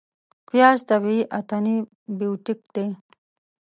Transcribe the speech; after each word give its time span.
پیاز 0.47 0.79
طبیعي 0.89 1.21
انتي 1.37 1.75
بیوټیک 2.17 2.59
دی 2.75 2.85